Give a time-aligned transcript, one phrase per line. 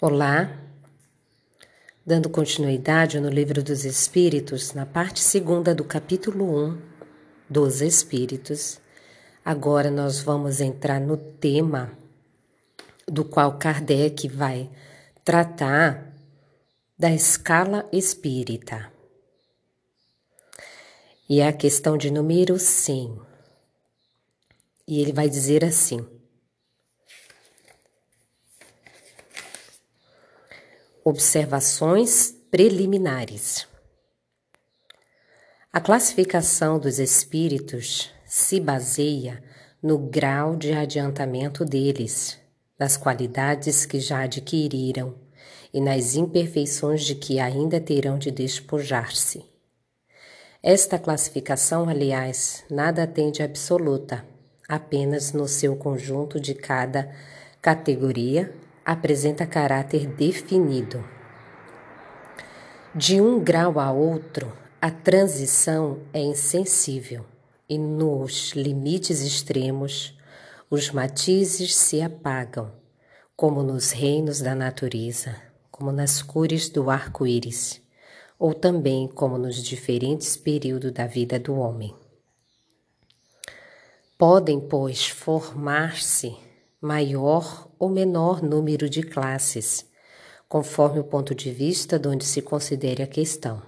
[0.00, 0.56] Olá,
[2.06, 6.82] dando continuidade no Livro dos Espíritos, na parte segunda do capítulo 1
[7.50, 8.80] dos Espíritos,
[9.44, 11.98] agora nós vamos entrar no tema
[13.08, 14.70] do qual Kardec vai
[15.24, 16.14] tratar
[16.96, 18.92] da escala espírita.
[21.28, 23.20] E é a questão de número 100.
[24.86, 26.06] E ele vai dizer assim:
[31.10, 33.66] Observações preliminares.
[35.72, 39.42] A classificação dos espíritos se baseia
[39.82, 42.38] no grau de adiantamento deles,
[42.78, 45.14] nas qualidades que já adquiriram
[45.72, 49.46] e nas imperfeições de que ainda terão de despojar-se.
[50.62, 54.26] Esta classificação, aliás, nada tem de absoluta,
[54.68, 57.10] apenas no seu conjunto de cada
[57.62, 58.52] categoria
[58.88, 61.04] apresenta caráter definido.
[62.94, 67.26] De um grau a outro, a transição é insensível
[67.68, 70.18] e nos limites extremos,
[70.70, 72.72] os matizes se apagam,
[73.36, 75.36] como nos reinos da natureza,
[75.70, 77.82] como nas cores do arco-íris,
[78.38, 81.94] ou também como nos diferentes períodos da vida do homem.
[84.16, 86.47] Podem, pois, formar-se
[86.80, 89.86] maior ou menor número de classes,
[90.48, 93.62] conforme o ponto de vista de onde se considere a questão.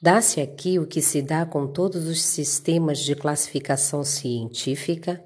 [0.00, 5.22] Dá-se aqui o que se dá com todos os sistemas de classificação científica,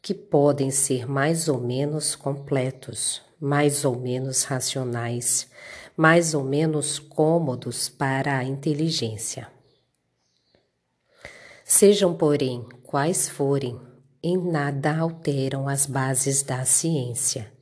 [0.00, 5.48] que podem ser mais ou menos completos, mais ou menos racionais,
[5.96, 9.48] mais ou menos cômodos para a inteligência.
[11.64, 13.80] Sejam, porém, quais forem
[14.26, 17.52] em nada alteram as bases da ciência.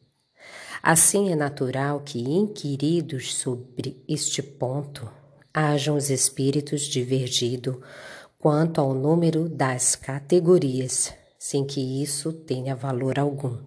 [0.81, 5.11] Assim é natural que, inquiridos sobre este ponto,
[5.53, 7.83] hajam os espíritos divergido
[8.39, 13.59] quanto ao número das categorias, sem que isso tenha valor algum.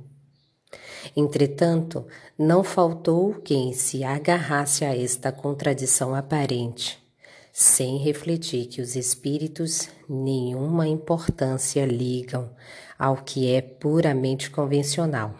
[1.15, 2.07] Entretanto,
[2.37, 7.04] não faltou quem se agarrasse a esta contradição aparente
[7.57, 12.53] sem refletir que os espíritos nenhuma importância ligam
[12.99, 15.33] ao que é puramente convencional.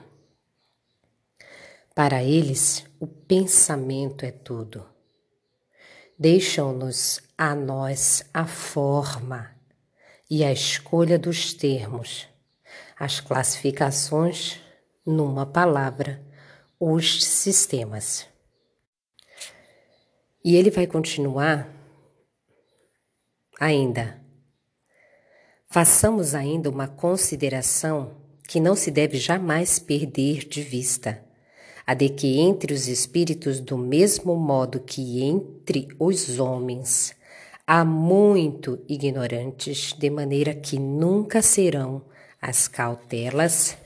[1.93, 4.85] Para eles, o pensamento é tudo.
[6.17, 9.51] Deixam-nos a nós a forma
[10.31, 12.29] e a escolha dos termos,
[12.97, 14.61] as classificações,
[15.05, 16.23] numa palavra,
[16.79, 18.25] os sistemas.
[20.45, 21.75] E ele vai continuar
[23.59, 24.21] ainda.
[25.69, 28.11] Façamos ainda uma consideração
[28.47, 31.23] que não se deve jamais perder de vista,
[31.85, 37.15] a de que entre os espíritos, do mesmo modo que entre os homens,
[37.65, 42.03] há muito ignorantes, de maneira que nunca serão
[42.41, 43.77] as cautelas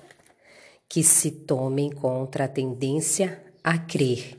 [0.88, 4.39] que se tomem contra a tendência a crer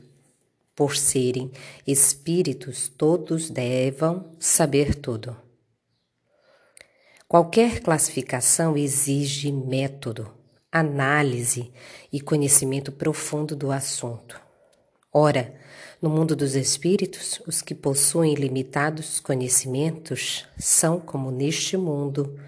[0.81, 1.51] por serem
[1.85, 5.37] espíritos, todos devam saber tudo.
[7.27, 10.33] Qualquer classificação exige método,
[10.71, 11.71] análise
[12.11, 14.41] e conhecimento profundo do assunto.
[15.13, 15.53] Ora,
[16.01, 22.39] no mundo dos espíritos, os que possuem limitados conhecimentos são, como neste mundo,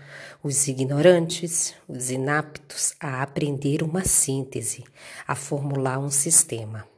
[0.42, 4.84] os ignorantes, os inaptos a aprender uma síntese,
[5.28, 6.92] a formular um sistema.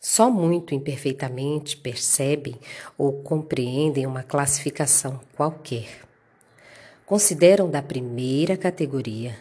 [0.00, 2.54] Só muito imperfeitamente percebem
[2.96, 5.88] ou compreendem uma classificação qualquer.
[7.04, 9.36] Consideram da primeira categoria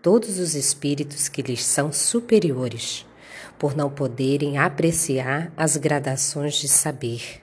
[0.00, 3.04] todos os espíritos que lhes são superiores,
[3.58, 7.42] por não poderem apreciar as gradações de saber,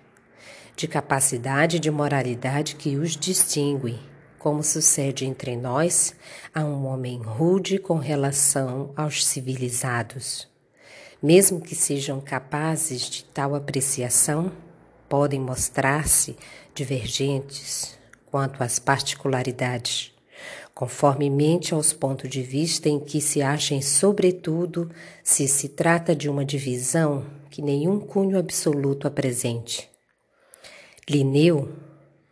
[0.73, 3.99] de capacidade e de moralidade que os distinguem,
[4.39, 6.15] como sucede entre nós
[6.55, 10.52] a um homem rude com relação aos civilizados
[11.23, 14.51] mesmo que sejam capazes de tal apreciação,
[15.07, 16.35] podem mostrar-se
[16.75, 17.97] divergentes
[18.29, 20.11] quanto às particularidades,
[20.73, 24.91] conformemente aos pontos de vista em que se achem, sobretudo
[25.23, 29.89] se se trata de uma divisão que nenhum cunho absoluto apresente.
[31.09, 31.71] Linneu,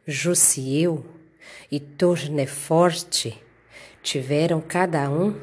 [0.05, 1.05] Jussieu
[1.71, 3.41] e Tourneforte
[4.03, 5.39] tiveram cada um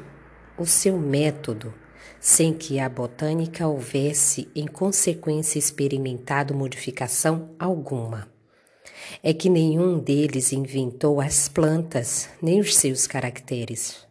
[0.55, 1.73] o seu método
[2.19, 8.27] sem que a botânica houvesse em consequência experimentado modificação alguma.
[9.23, 14.07] É que nenhum deles inventou as plantas nem os seus caracteres.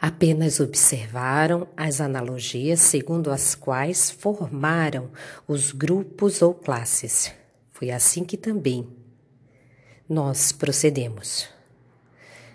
[0.00, 5.10] Apenas observaram as analogias segundo as quais formaram
[5.46, 7.32] os grupos ou classes.
[7.70, 8.88] Foi assim que também
[10.08, 11.48] nós procedemos.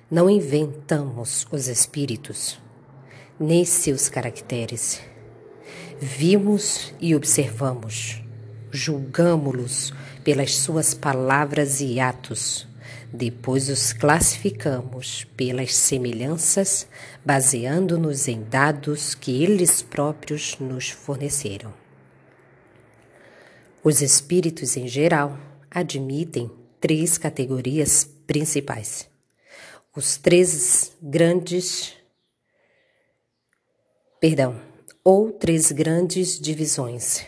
[0.09, 2.59] Não inventamos os espíritos,
[3.39, 5.01] nem seus caracteres.
[5.99, 8.21] Vimos e observamos,
[8.71, 9.93] julgamo-los
[10.23, 12.67] pelas suas palavras e atos
[13.15, 16.85] depois os classificamos pelas semelhanças,
[17.23, 21.73] baseando-nos em dados que eles próprios nos forneceram.
[23.81, 25.39] Os espíritos, em geral,
[25.71, 29.07] admitem três categorias principais.
[29.95, 31.93] Os três grandes.
[34.27, 34.59] Perdão,
[35.03, 37.23] ou três grandes divisões.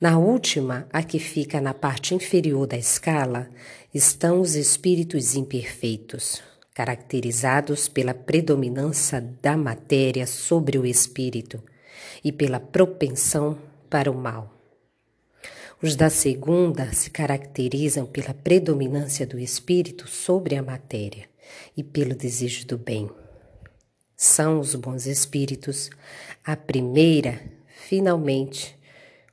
[0.00, 3.50] Na última, a que fica na parte inferior da escala,
[3.92, 6.40] estão os espíritos imperfeitos,
[6.72, 11.60] caracterizados pela predominância da matéria sobre o espírito
[12.22, 13.58] e pela propensão
[13.90, 14.56] para o mal.
[15.82, 21.28] Os da segunda se caracterizam pela predominância do espírito sobre a matéria
[21.76, 23.10] e pelo desejo do bem.
[24.24, 25.90] São os bons espíritos.
[26.44, 27.40] A primeira,
[27.88, 28.78] finalmente,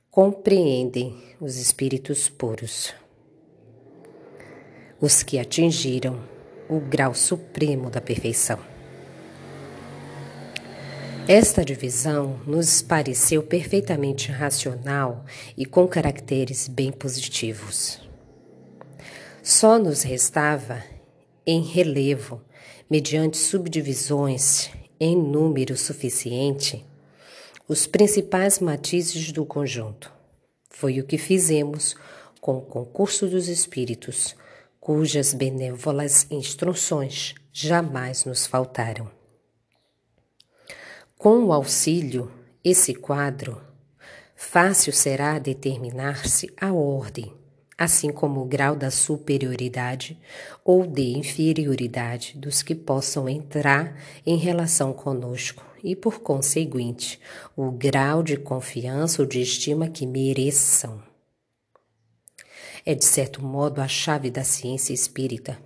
[0.10, 2.92] compreendem os espíritos puros
[5.00, 6.20] os que atingiram
[6.68, 8.58] o grau supremo da perfeição.
[11.28, 15.24] Esta divisão nos pareceu perfeitamente racional
[15.56, 18.02] e com caracteres bem positivos.
[19.44, 20.84] Só nos restava,
[21.46, 22.42] em relevo,
[22.90, 24.70] mediante subdivisões
[25.00, 26.86] em número suficiente,
[27.68, 30.12] os principais matizes do conjunto.
[30.70, 31.96] Foi o que fizemos
[32.42, 34.36] com o concurso dos espíritos
[34.80, 39.10] cujas benévolas instruções jamais nos faltaram.
[41.18, 42.32] Com o auxílio,
[42.64, 43.62] esse quadro,
[44.36, 47.34] fácil será determinar-se a ordem,
[47.80, 50.20] assim como o grau da superioridade
[50.66, 57.22] ou de inferioridade dos que possam entrar em relação conosco e, por conseguinte,
[57.56, 61.02] o grau de confiança ou de estima que mereçam.
[62.86, 65.58] É, de certo modo, a chave da ciência espírita,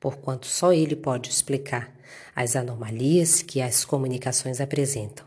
[0.00, 1.94] porquanto só ele pode explicar
[2.34, 5.26] as anomalias que as comunicações apresentam,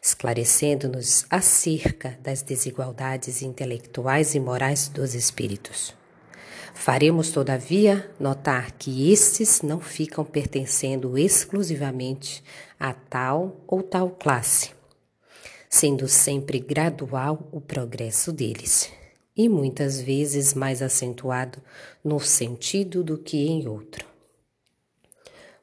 [0.00, 5.94] esclarecendo-nos acerca das desigualdades intelectuais e morais dos espíritos.
[6.74, 12.42] Faremos, todavia, notar que estes não ficam pertencendo exclusivamente
[12.78, 14.70] a tal ou tal classe,
[15.68, 18.90] sendo sempre gradual o progresso deles
[19.36, 21.58] e muitas vezes mais acentuado
[22.04, 24.06] no sentido do que em outro.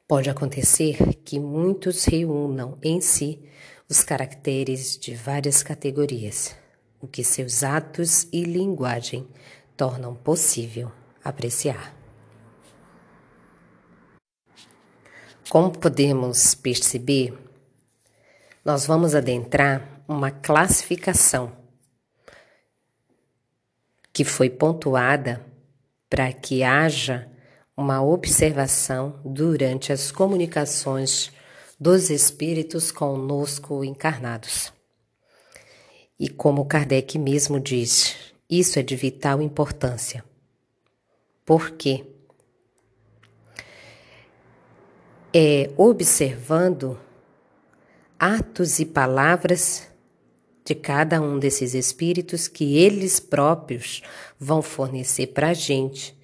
[0.08, 3.40] Pode acontecer que muitos reúnam em si
[3.90, 6.56] os caracteres de várias categorias,
[7.00, 9.26] o que seus atos e linguagem
[9.76, 10.92] tornam possível
[11.24, 11.92] apreciar.
[15.48, 17.36] Como podemos perceber,
[18.64, 21.50] nós vamos adentrar uma classificação
[24.12, 25.44] que foi pontuada
[26.08, 27.28] para que haja
[27.76, 31.32] uma observação durante as comunicações
[31.80, 34.70] dos espíritos conosco encarnados.
[36.18, 40.22] E como Kardec mesmo diz, isso é de vital importância.
[41.46, 42.04] Por quê?
[45.32, 47.00] É observando
[48.18, 49.88] atos e palavras
[50.62, 54.02] de cada um desses espíritos que eles próprios
[54.38, 56.14] vão fornecer para a gente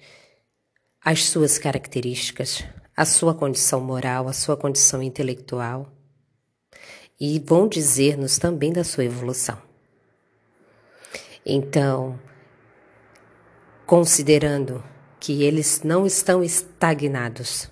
[1.03, 2.63] as suas características,
[2.97, 5.87] a sua condição moral, a sua condição intelectual
[7.19, 9.61] e vão dizer-nos também da sua evolução.
[11.45, 12.19] Então,
[13.85, 14.83] considerando
[15.19, 17.69] que eles não estão estagnados,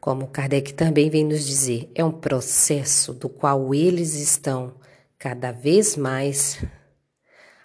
[0.00, 4.74] como Kardec também vem nos dizer, é um processo do qual eles estão
[5.18, 6.64] cada vez mais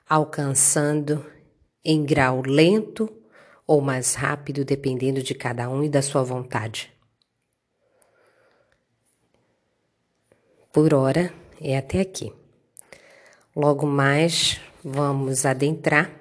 [0.07, 1.25] alcançando
[1.83, 3.20] em grau lento
[3.71, 6.91] ou mais rápido, dependendo de cada um e da sua vontade.
[10.73, 12.33] Por hora é até aqui.
[13.55, 16.11] Logo mais vamos adentrar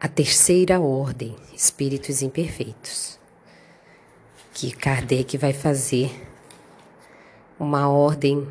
[0.00, 3.16] a terceira ordem, espíritos imperfeitos,
[4.52, 6.10] que Kardec vai fazer
[7.60, 8.44] uma ordem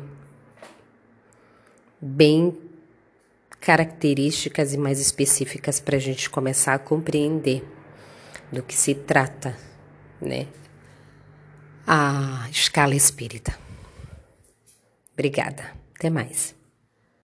[2.00, 2.73] bem
[3.64, 7.64] características e mais específicas para a gente começar a compreender
[8.52, 9.56] do que se trata,
[10.20, 10.46] né?
[11.86, 13.56] a escala espírita.
[15.14, 15.72] Obrigada.
[15.96, 16.53] Até mais.